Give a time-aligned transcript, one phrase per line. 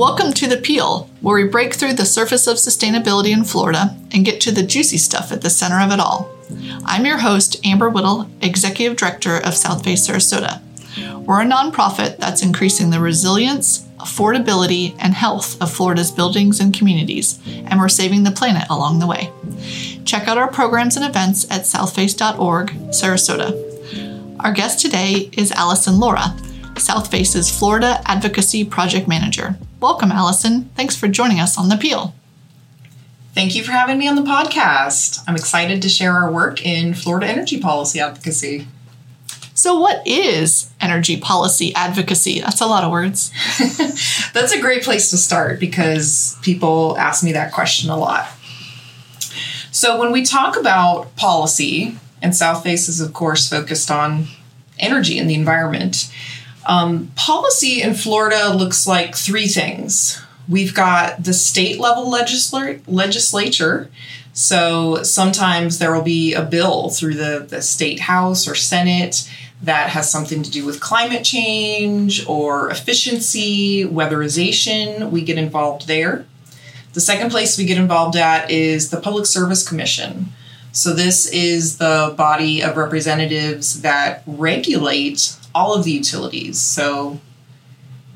[0.00, 4.24] Welcome to The Peel, where we break through the surface of sustainability in Florida and
[4.24, 6.34] get to the juicy stuff at the center of it all.
[6.86, 10.62] I'm your host, Amber Whittle, Executive Director of Southface Sarasota.
[11.26, 17.38] We're a nonprofit that's increasing the resilience, affordability, and health of Florida's buildings and communities,
[17.46, 19.30] and we're saving the planet along the way.
[20.06, 24.40] Check out our programs and events at southface.org, Sarasota.
[24.40, 26.34] Our guest today is Alyson Laura,
[26.80, 29.56] Southface's Florida Advocacy Project Manager.
[29.80, 30.70] Welcome, Alyson.
[30.74, 32.14] Thanks for joining us on The Peel.
[33.34, 35.22] Thank you for having me on the podcast.
[35.28, 38.66] I'm excited to share our work in Florida energy policy advocacy.
[39.54, 42.40] So, what is energy policy advocacy?
[42.40, 43.30] That's a lot of words.
[44.32, 48.26] That's a great place to start because people ask me that question a lot.
[49.70, 54.26] So, when we talk about policy, and Southface is, of course, focused on
[54.78, 56.12] energy and the environment,
[56.66, 60.20] um, policy in Florida looks like three things.
[60.48, 63.90] We've got the state level legisl- legislature.
[64.32, 69.30] So sometimes there will be a bill through the, the state house or senate
[69.62, 75.10] that has something to do with climate change or efficiency, weatherization.
[75.10, 76.26] We get involved there.
[76.92, 80.32] The second place we get involved at is the Public Service Commission.
[80.72, 87.18] So, this is the body of representatives that regulate all of the utilities, so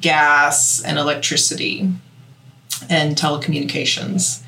[0.01, 1.91] gas and electricity
[2.89, 4.43] and telecommunications.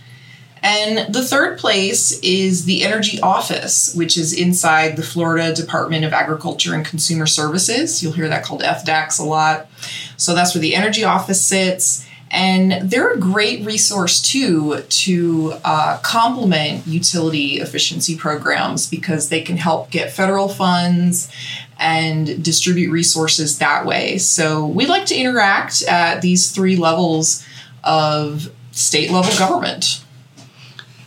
[0.63, 6.13] And the third place is the Energy Office, which is inside the Florida Department of
[6.13, 8.03] Agriculture and Consumer Services.
[8.03, 9.69] You'll hear that called FDACS a lot.
[10.17, 12.07] So that's where the Energy Office sits.
[12.33, 19.59] And they're a great resource too to uh, complement utility efficiency programs because they can
[19.59, 21.31] help get federal funds
[21.79, 24.19] and distribute resources that way.
[24.19, 27.45] So we like to interact at these three levels
[27.85, 30.03] of state level government.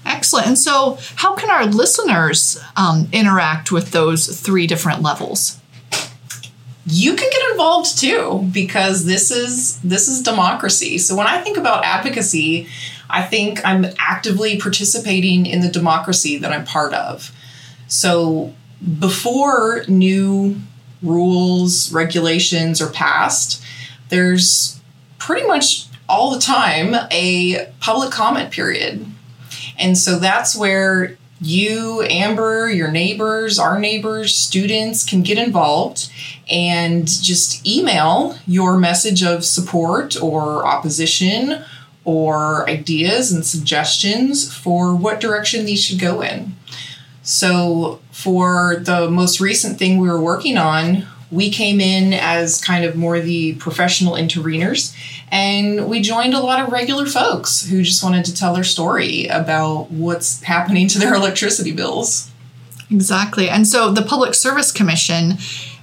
[0.05, 0.47] Excellent.
[0.47, 5.59] And so, how can our listeners um, interact with those three different levels?
[6.85, 10.97] You can get involved too because this is this is democracy.
[10.97, 12.67] So when I think about advocacy,
[13.09, 17.31] I think I'm actively participating in the democracy that I'm part of.
[17.87, 18.53] So
[18.99, 20.55] before new
[21.01, 23.63] rules, regulations are passed,
[24.09, 24.79] there's
[25.17, 29.05] pretty much all the time a public comment period.
[29.77, 36.11] And so that's where you, Amber, your neighbors, our neighbors, students can get involved
[36.49, 41.63] and just email your message of support or opposition
[42.03, 46.55] or ideas and suggestions for what direction these should go in.
[47.21, 52.83] So, for the most recent thing we were working on, we came in as kind
[52.83, 54.93] of more the professional interveners
[55.31, 59.27] and we joined a lot of regular folks who just wanted to tell their story
[59.27, 62.29] about what's happening to their electricity bills.
[62.91, 63.47] Exactly.
[63.47, 65.37] And so the Public Service Commission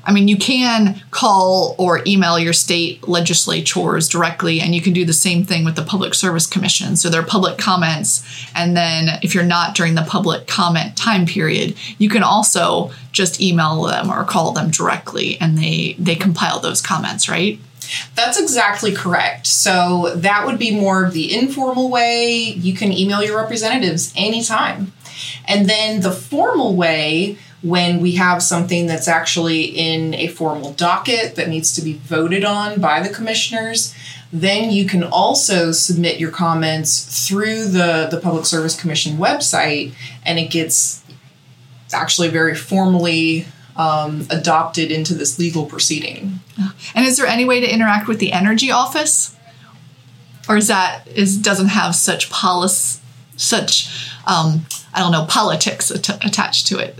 [0.06, 5.04] I mean, you can call or email your state legislatures directly, and you can do
[5.04, 6.96] the same thing with the Public Service Commission.
[6.96, 8.24] So there are public comments,
[8.54, 13.40] and then if you're not during the public comment time period, you can also just
[13.40, 17.58] email them or call them directly, and they they compile those comments, right?
[18.14, 19.46] That's exactly correct.
[19.46, 22.36] So that would be more of the informal way.
[22.36, 24.92] You can email your representatives anytime.
[25.46, 31.36] And then the formal way when we have something that's actually in a formal docket
[31.36, 33.94] that needs to be voted on by the commissioners,
[34.32, 39.94] then you can also submit your comments through the, the Public Service Commission website
[40.24, 41.02] and it gets
[41.92, 43.46] actually very formally
[43.76, 46.40] um, adopted into this legal proceeding.
[46.94, 49.36] And is there any way to interact with the Energy Office?
[50.48, 53.00] Or is that is doesn't have such policy,
[53.36, 56.98] such um, I don't know politics at- attached to it?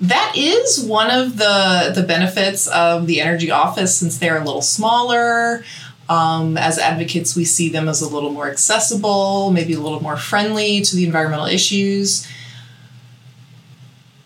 [0.00, 4.62] That is one of the the benefits of the energy office since they're a little
[4.62, 5.64] smaller.
[6.08, 10.16] Um, as advocates, we see them as a little more accessible, maybe a little more
[10.16, 12.28] friendly to the environmental issues.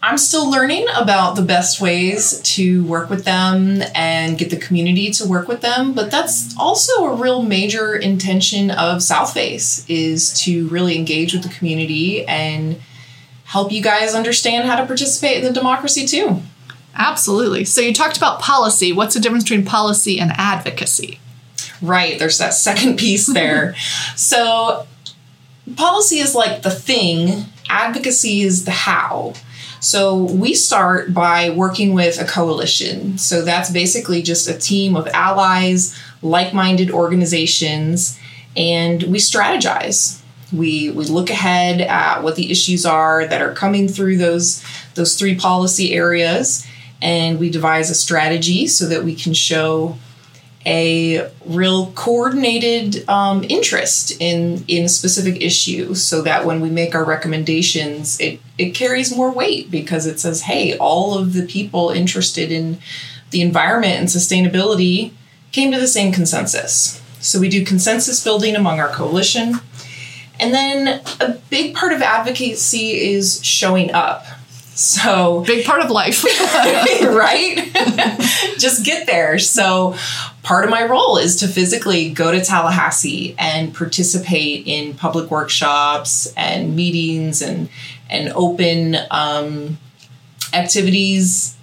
[0.02, 5.10] I'm still learning about the best ways to work with them and get the community
[5.12, 10.68] to work with them, but that's also a real major intention of Southface is to
[10.68, 12.80] really engage with the community and
[13.50, 16.40] help you guys understand how to participate in the democracy too.
[16.94, 17.64] Absolutely.
[17.64, 18.92] So you talked about policy.
[18.92, 21.18] What's the difference between policy and advocacy?
[21.82, 23.74] Right, there's that second piece there.
[24.16, 24.86] so
[25.76, 29.34] policy is like the thing, advocacy is the how.
[29.80, 33.18] So we start by working with a coalition.
[33.18, 38.16] So that's basically just a team of allies like minded organizations
[38.56, 40.19] and we strategize.
[40.52, 44.64] We, we look ahead at what the issues are that are coming through those,
[44.94, 46.66] those three policy areas
[47.02, 49.96] and we devise a strategy so that we can show
[50.66, 56.94] a real coordinated um, interest in in a specific issue so that when we make
[56.94, 61.88] our recommendations it it carries more weight because it says hey all of the people
[61.88, 62.78] interested in
[63.30, 65.12] the environment and sustainability
[65.52, 67.00] came to the same consensus.
[67.20, 69.60] So we do consensus building among our coalition
[70.40, 74.24] and then a big part of advocacy is showing up
[74.80, 76.24] so big part of life,
[77.02, 77.70] right?
[78.58, 79.38] Just get there.
[79.38, 79.94] So
[80.42, 86.32] part of my role is to physically go to Tallahassee and participate in public workshops
[86.36, 87.68] and meetings and
[88.08, 89.78] and open um,
[90.54, 91.56] activities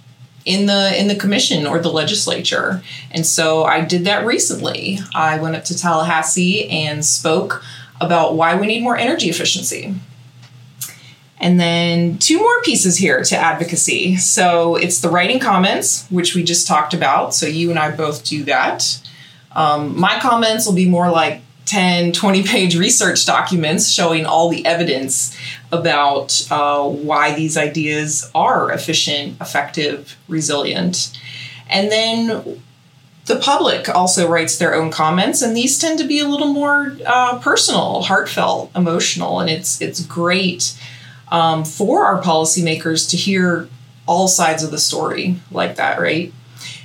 [0.44, 2.82] in the in the commission or the legislature.
[3.10, 5.00] And so I did that recently.
[5.14, 7.64] I went up to Tallahassee and spoke
[8.00, 9.94] about why we need more energy efficiency.
[11.40, 14.16] And then two more pieces here to advocacy.
[14.16, 17.34] So it's the writing comments, which we just talked about.
[17.34, 19.00] So you and I both do that.
[19.52, 24.64] Um, my comments will be more like 10, 20 page research documents showing all the
[24.64, 25.36] evidence
[25.70, 31.16] about uh, why these ideas are efficient, effective, resilient.
[31.68, 32.62] And then
[33.28, 36.96] the public also writes their own comments, and these tend to be a little more
[37.06, 40.76] uh, personal, heartfelt, emotional, and it's it's great
[41.30, 43.68] um, for our policymakers to hear
[44.06, 46.32] all sides of the story like that, right?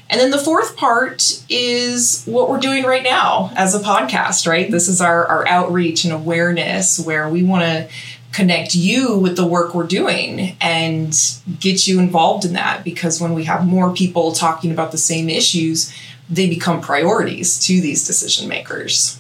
[0.10, 4.70] And then the fourth part is what we're doing right now as a podcast, right?
[4.70, 7.90] This is our, our outreach and awareness where we want to
[8.34, 11.16] connect you with the work we're doing and
[11.60, 15.30] get you involved in that because when we have more people talking about the same
[15.30, 15.94] issues,
[16.30, 19.20] they become priorities to these decision makers.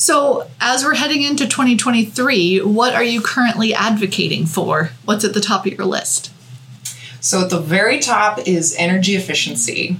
[0.00, 4.90] So, as we're heading into 2023, what are you currently advocating for?
[5.04, 6.32] What's at the top of your list?
[7.18, 9.96] So, at the very top is energy efficiency.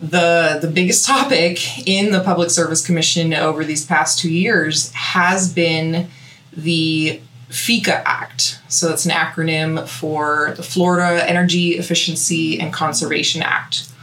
[0.00, 5.52] The, the biggest topic in the Public Service Commission over these past two years has
[5.52, 6.08] been
[6.52, 7.20] the
[7.50, 8.58] FEECA Act.
[8.68, 13.93] So, it's an acronym for the Florida Energy Efficiency and Conservation Act.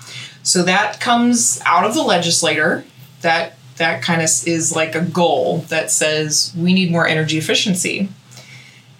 [0.43, 2.85] So, that comes out of the legislator.
[3.21, 8.09] That that kind of is like a goal that says we need more energy efficiency.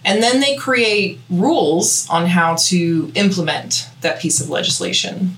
[0.04, 5.36] And then they create rules on how to implement that piece of legislation.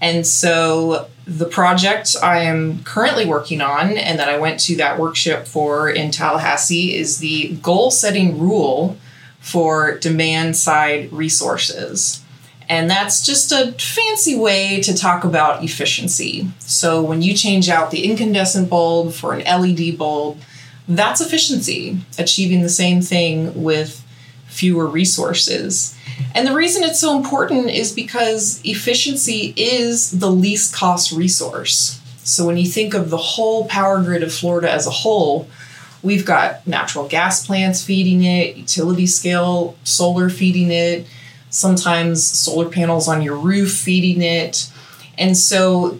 [0.00, 4.98] And so the project I am currently working on and that I went to that
[4.98, 8.96] workshop for in Tallahassee is the goal setting rule
[9.40, 12.24] for demand side resources.
[12.68, 16.48] And that's just a fancy way to talk about efficiency.
[16.58, 20.38] So when you change out the incandescent bulb for an LED bulb,
[20.86, 24.04] that's efficiency, achieving the same thing with
[24.46, 25.96] fewer resources.
[26.34, 32.00] And the reason it's so important is because efficiency is the least cost resource.
[32.22, 35.48] So when you think of the whole power grid of Florida as a whole,
[36.02, 41.06] we've got natural gas plants feeding it, utility scale solar feeding it
[41.50, 44.70] sometimes solar panels on your roof feeding it.
[45.16, 45.98] And so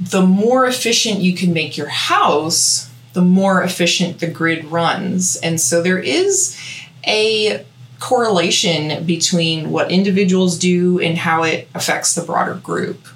[0.00, 5.36] the more efficient you can make your house, the more efficient the grid runs.
[5.36, 6.58] And so there is
[7.06, 7.64] a
[7.98, 13.08] correlation between what individuals do and how it affects the broader group.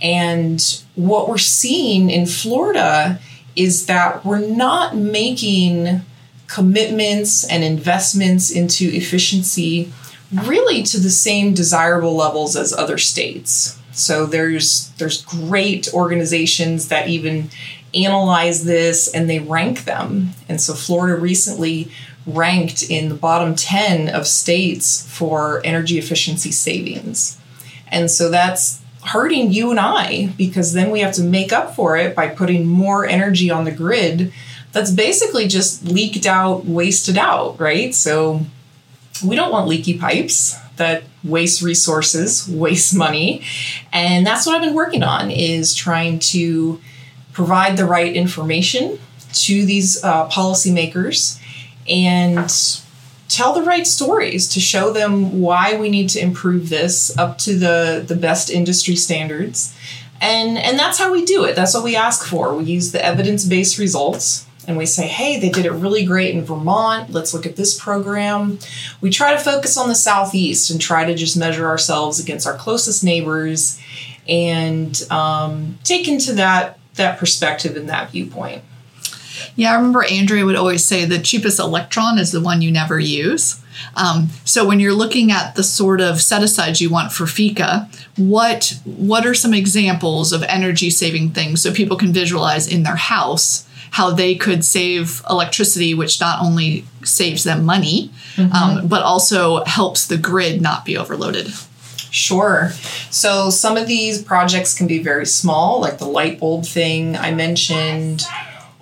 [0.00, 3.20] And what we're seeing in Florida
[3.54, 6.02] is that we're not making
[6.46, 9.92] commitments and investments into efficiency
[10.32, 13.78] really to the same desirable levels as other states.
[13.92, 17.50] So there's there's great organizations that even
[17.94, 20.30] analyze this and they rank them.
[20.48, 21.90] And so Florida recently
[22.26, 27.38] ranked in the bottom 10 of states for energy efficiency savings.
[27.90, 31.96] And so that's hurting you and I because then we have to make up for
[31.96, 34.32] it by putting more energy on the grid
[34.72, 37.94] that's basically just leaked out, wasted out, right?
[37.94, 38.42] So
[39.22, 43.44] we don't want leaky pipes that waste resources, waste money.
[43.92, 46.80] And that's what I've been working on is trying to
[47.32, 48.98] provide the right information
[49.32, 51.40] to these uh, policymakers
[51.88, 52.50] and
[53.28, 57.58] tell the right stories to show them why we need to improve this up to
[57.58, 59.76] the, the best industry standards.
[60.20, 61.54] And, and that's how we do it.
[61.54, 62.56] That's what we ask for.
[62.56, 66.34] We use the evidence based results and we say, hey, they did it really great
[66.34, 67.10] in Vermont.
[67.10, 68.58] Let's look at this program.
[69.00, 72.54] We try to focus on the Southeast and try to just measure ourselves against our
[72.54, 73.80] closest neighbors
[74.28, 78.62] and um, take into that that perspective and that viewpoint.
[79.56, 82.98] Yeah, I remember Andrea would always say the cheapest electron is the one you never
[82.98, 83.62] use.
[83.94, 87.88] Um, so when you're looking at the sort of set asides you want for FEECA,
[88.18, 92.96] what what are some examples of energy saving things so people can visualize in their
[92.96, 98.52] house how they could save electricity, which not only saves them money, mm-hmm.
[98.52, 101.52] um, but also helps the grid not be overloaded.
[102.10, 102.70] Sure.
[103.10, 107.32] So some of these projects can be very small, like the light bulb thing I
[107.32, 108.24] mentioned,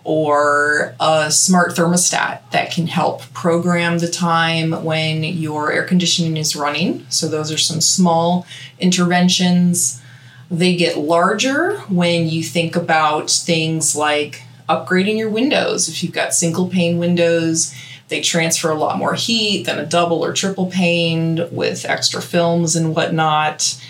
[0.04, 6.54] or a smart thermostat that can help program the time when your air conditioning is
[6.54, 7.04] running.
[7.08, 8.46] So those are some small
[8.78, 10.00] interventions.
[10.48, 15.88] They get larger when you think about things like upgrading your windows.
[15.88, 17.74] If you've got single pane windows,
[18.08, 22.76] they transfer a lot more heat than a double or triple pane with extra films
[22.76, 23.80] and whatnot.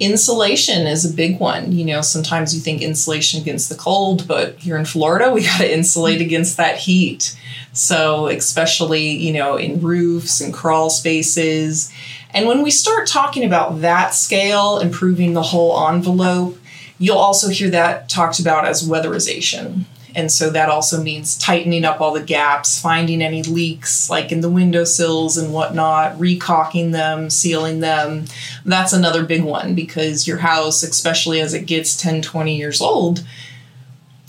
[0.00, 1.70] Insulation is a big one.
[1.70, 5.58] You know, sometimes you think insulation against the cold, but here in Florida, we got
[5.58, 7.38] to insulate against that heat.
[7.72, 11.92] So, especially, you know, in roofs and crawl spaces.
[12.30, 16.58] And when we start talking about that scale, improving the whole envelope,
[16.98, 19.84] you'll also hear that talked about as weatherization.
[20.14, 24.40] And so that also means tightening up all the gaps, finding any leaks like in
[24.40, 28.26] the windowsills and whatnot, recaulking them, sealing them.
[28.64, 33.24] That's another big one because your house, especially as it gets 10, 20 years old,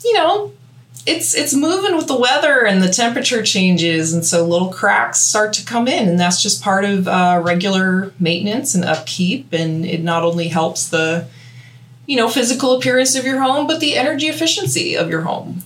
[0.04, 0.51] you know,
[1.06, 4.12] it's it's moving with the weather and the temperature changes.
[4.12, 8.12] And so little cracks start to come in and that's just part of uh, regular
[8.20, 9.54] maintenance and upkeep.
[9.54, 11.27] And it not only helps the
[12.08, 15.63] you know physical appearance of your home but the energy efficiency of your home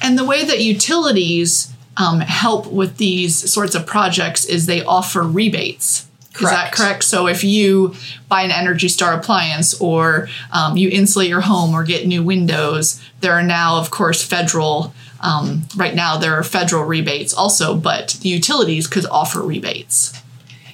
[0.00, 5.22] and the way that utilities um, help with these sorts of projects is they offer
[5.22, 6.06] rebates.
[6.32, 6.42] Correct.
[6.42, 7.04] Is that correct?
[7.04, 7.94] So if you
[8.28, 13.02] buy an Energy Star appliance or um, you insulate your home or get new windows,
[13.20, 14.94] there are now, of course, federal.
[15.20, 20.14] Um, right now, there are federal rebates also, but the utilities could offer rebates.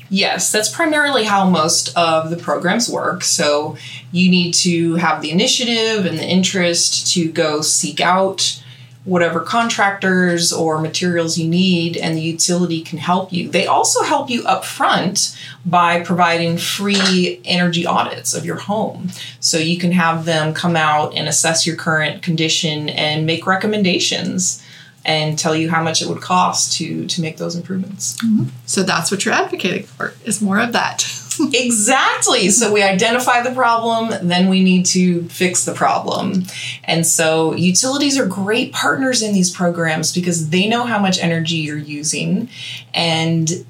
[0.08, 3.24] Yes, that's primarily how most of the programs work.
[3.24, 3.76] So
[4.12, 8.62] you need to have the initiative and the interest to go seek out
[9.06, 13.48] whatever contractors or materials you need, and the utility can help you.
[13.48, 19.08] They also help you up front by providing free energy audits of your home.
[19.40, 24.62] So you can have them come out and assess your current condition and make recommendations
[25.04, 28.16] and tell you how much it would cost to to make those improvements.
[28.18, 28.48] Mm-hmm.
[28.66, 31.02] So that's what you're advocating for is more of that.
[31.52, 32.50] exactly.
[32.50, 36.44] So we identify the problem, then we need to fix the problem.
[36.84, 41.56] And so utilities are great partners in these programs because they know how much energy
[41.56, 42.48] you're using
[42.94, 43.66] and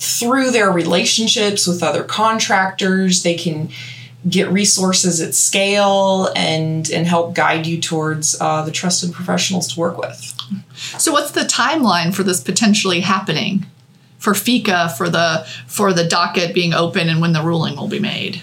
[0.00, 3.68] through their relationships with other contractors, they can
[4.28, 9.80] get resources at scale and and help guide you towards uh, the trusted professionals to
[9.80, 10.34] work with.
[10.98, 13.66] So, what's the timeline for this potentially happening?
[14.20, 17.98] For FEECA for the for the docket being open and when the ruling will be
[17.98, 18.42] made?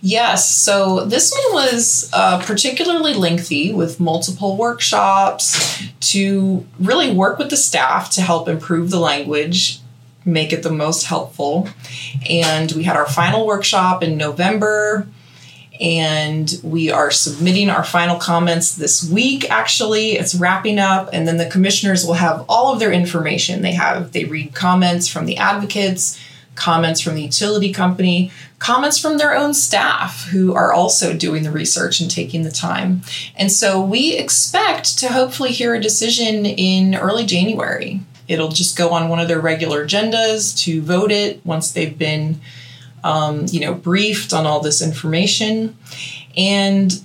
[0.00, 7.50] Yes, so this one was uh, particularly lengthy with multiple workshops to really work with
[7.50, 9.80] the staff to help improve the language,
[10.24, 11.68] make it the most helpful.
[12.28, 15.06] And we had our final workshop in November
[15.80, 20.12] and we are submitting our final comments this week actually.
[20.12, 23.62] It's wrapping up and then the commissioners will have all of their information.
[23.62, 26.20] They have they read comments from the advocates
[26.54, 31.50] comments from the utility company comments from their own staff who are also doing the
[31.50, 33.02] research and taking the time.
[33.36, 38.00] And so we expect to hopefully hear a decision in early january.
[38.26, 42.40] It'll just go on one of their regular agendas to vote it once they've been
[43.04, 45.76] um, you know, briefed on all this information.
[46.36, 47.00] And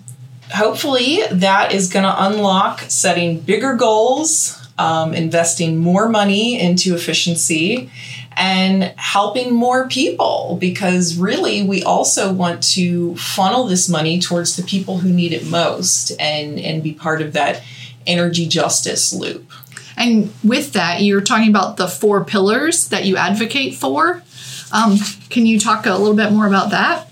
[0.55, 7.91] hopefully that is going to unlock setting bigger goals, um, investing more money into efficiency,
[8.37, 14.63] and helping more people because really we also want to funnel this money towards the
[14.63, 17.61] people who need it most and, and be part of that
[18.07, 19.51] energy justice loop.
[19.97, 24.23] And with that, you're talking about the four pillars that you advocate for.
[24.71, 24.97] Um,
[25.29, 27.09] can you talk a little bit more about that?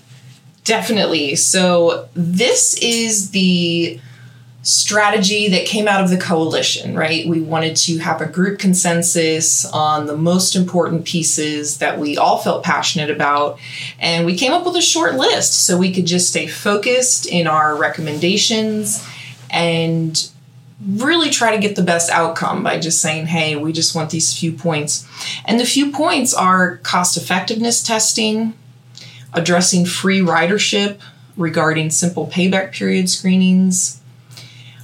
[0.64, 1.36] Definitely.
[1.36, 4.00] So, this is the
[4.62, 7.26] strategy that came out of the coalition, right?
[7.26, 12.38] We wanted to have a group consensus on the most important pieces that we all
[12.38, 13.58] felt passionate about.
[13.98, 17.46] And we came up with a short list so we could just stay focused in
[17.46, 19.06] our recommendations
[19.48, 20.28] and
[20.86, 24.36] really try to get the best outcome by just saying, hey, we just want these
[24.36, 25.06] few points.
[25.44, 28.54] And the few points are cost effectiveness testing,
[29.32, 30.98] addressing free ridership
[31.36, 34.00] regarding simple payback period screenings,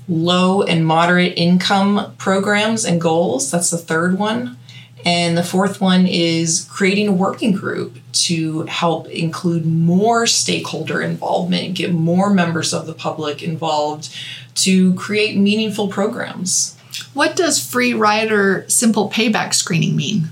[0.09, 3.51] low and moderate income programs and goals.
[3.51, 4.59] That's the third one.
[5.05, 11.75] And the fourth one is creating a working group to help include more stakeholder involvement,
[11.75, 14.15] get more members of the public involved
[14.57, 16.77] to create meaningful programs.
[17.13, 20.29] What does free rider simple payback screening mean?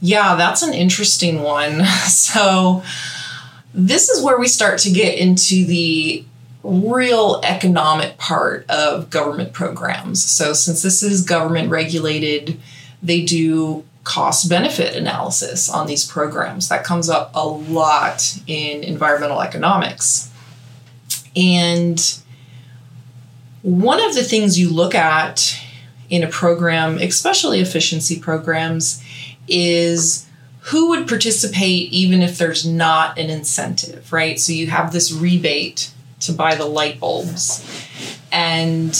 [0.00, 1.82] Yeah, that's an interesting one.
[2.08, 2.82] So,
[3.74, 6.24] this is where we start to get into the
[6.64, 10.22] real economic part of government programs.
[10.24, 12.58] So, since this is government regulated,
[13.02, 16.68] they do cost benefit analysis on these programs.
[16.68, 20.30] That comes up a lot in environmental economics.
[21.36, 22.00] And
[23.62, 25.60] one of the things you look at
[26.08, 29.04] in a program, especially efficiency programs,
[29.46, 30.26] is
[30.60, 34.40] who would participate even if there's not an incentive, right?
[34.40, 35.90] So you have this rebate
[36.20, 37.64] to buy the light bulbs.
[38.32, 38.98] And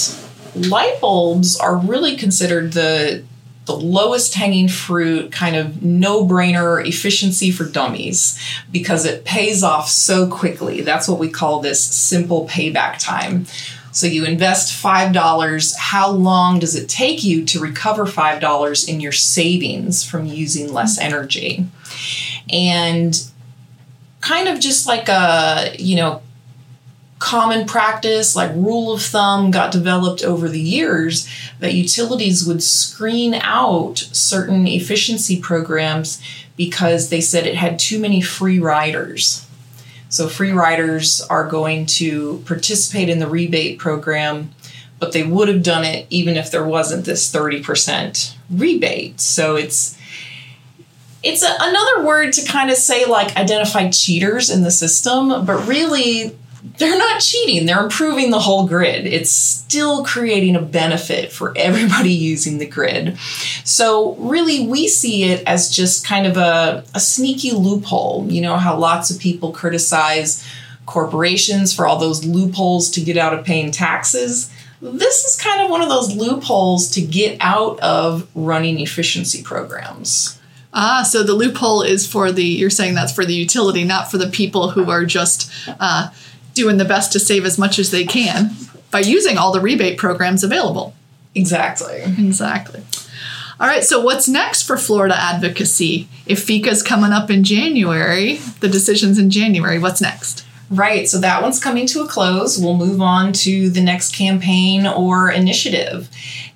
[0.54, 3.24] light bulbs are really considered the
[3.68, 8.36] the lowest hanging fruit kind of no-brainer efficiency for dummies
[8.72, 10.80] because it pays off so quickly.
[10.80, 13.46] That's what we call this simple payback time.
[13.92, 15.76] So you invest $5.
[15.76, 20.98] How long does it take you to recover $5 in your savings from using less
[20.98, 21.66] energy?
[22.52, 23.14] And
[24.20, 26.22] kind of just like a, you know,
[27.18, 33.34] common practice, like rule of thumb, got developed over the years that utilities would screen
[33.34, 36.22] out certain efficiency programs
[36.56, 39.46] because they said it had too many free riders.
[40.08, 44.54] So, free riders are going to participate in the rebate program,
[44.98, 49.20] but they would have done it even if there wasn't this 30% rebate.
[49.20, 49.98] So, it's
[51.22, 55.66] it's a, another word to kind of say like identify cheaters in the system, but
[55.66, 56.36] really
[56.76, 59.06] they're not cheating, they're improving the whole grid.
[59.06, 63.18] It's still creating a benefit for everybody using the grid.
[63.64, 68.26] So, really, we see it as just kind of a, a sneaky loophole.
[68.28, 70.46] You know, how lots of people criticize
[70.86, 74.50] corporations for all those loopholes to get out of paying taxes.
[74.80, 80.38] This is kind of one of those loopholes to get out of running efficiency programs.
[80.72, 84.18] Ah, so the loophole is for the, you're saying that's for the utility, not for
[84.18, 86.08] the people who are just uh,
[86.58, 88.50] doing the best to save as much as they can
[88.90, 90.92] by using all the rebate programs available.
[91.34, 92.02] Exactly.
[92.02, 92.82] Exactly.
[93.60, 96.08] All right, so what's next for Florida advocacy?
[96.26, 100.44] If FEECA's coming up in January, the decision's in January, what's next?
[100.70, 102.58] Right, so that one's coming to a close.
[102.58, 106.10] We'll move on to the next campaign or initiative.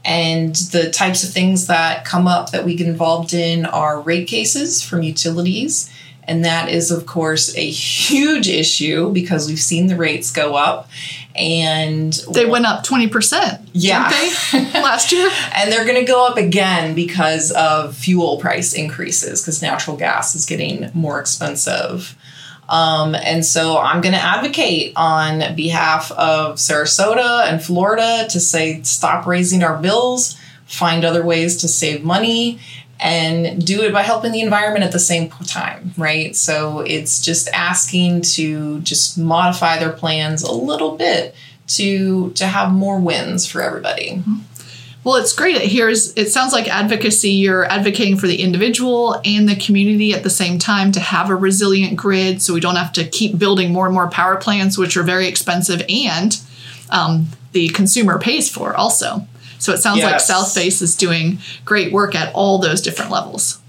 [0.04, 4.28] And the types of things that come up that we get involved in are rate
[4.28, 5.90] cases from utilities
[6.24, 10.88] and that is, of course, a huge issue because we've seen the rates go up.
[11.34, 13.68] And they went up 20%.
[13.72, 14.10] Yeah.
[14.74, 15.30] last year?
[15.54, 20.34] and they're going to go up again because of fuel price increases because natural gas
[20.34, 22.16] is getting more expensive.
[22.68, 28.82] Um, and so I'm going to advocate on behalf of Sarasota and Florida to say
[28.82, 32.60] stop raising our bills, find other ways to save money,
[33.02, 36.36] and do it by helping the environment at the same time, right?
[36.36, 41.34] So it's just asking to just modify their plans a little bit
[41.66, 44.10] to to have more wins for everybody.
[44.10, 44.36] Mm-hmm.
[45.04, 45.56] Well, it's great.
[45.56, 47.30] It hears it sounds like advocacy.
[47.30, 51.34] You're advocating for the individual and the community at the same time to have a
[51.34, 54.96] resilient grid, so we don't have to keep building more and more power plants, which
[54.96, 56.40] are very expensive, and
[56.90, 59.26] um, the consumer pays for also.
[59.62, 60.28] So it sounds yes.
[60.28, 63.60] like Southface is doing great work at all those different levels.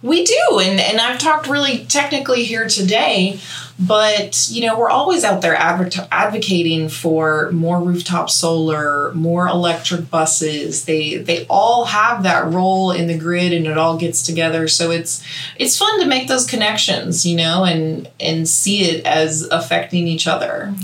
[0.00, 3.38] We do, and, and I've talked really technically here today,
[3.78, 10.08] but you know we're always out there adver- advocating for more rooftop solar, more electric
[10.08, 10.86] buses.
[10.86, 14.68] They they all have that role in the grid, and it all gets together.
[14.68, 15.22] So it's
[15.56, 20.26] it's fun to make those connections, you know, and and see it as affecting each
[20.26, 20.74] other.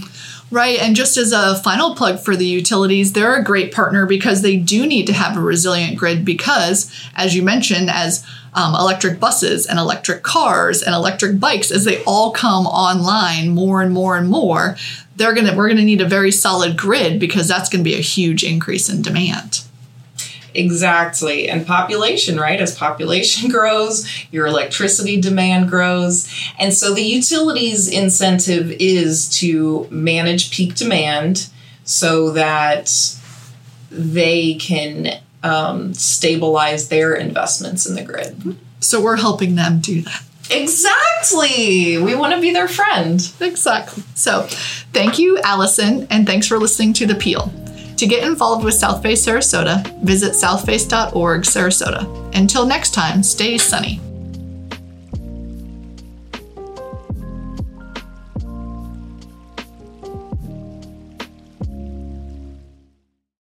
[0.54, 0.78] Right.
[0.78, 4.56] And just as a final plug for the utilities, they're a great partner because they
[4.56, 9.66] do need to have a resilient grid because, as you mentioned, as um, electric buses
[9.66, 14.28] and electric cars and electric bikes, as they all come online more and more and
[14.28, 14.76] more,
[15.16, 18.44] they're gonna we're gonna need a very solid grid because that's gonna be a huge
[18.44, 19.62] increase in demand.
[20.54, 21.48] Exactly.
[21.48, 22.60] And population, right?
[22.60, 26.32] As population grows, your electricity demand grows.
[26.58, 31.48] And so the utilities incentive is to manage peak demand
[31.84, 32.90] so that
[33.90, 38.56] they can um, stabilize their investments in the grid.
[38.80, 40.22] So we're helping them do that.
[40.50, 41.96] Exactly.
[41.98, 43.20] We want to be their friend.
[43.40, 44.02] Exactly.
[44.14, 44.42] So,
[44.92, 47.50] thank you, Alyson, and thanks for listening to The Peel.
[47.96, 52.37] To get involved with Southface Sarasota, visit southface.org Sarasota.
[52.37, 54.00] Until next time, stay sunny.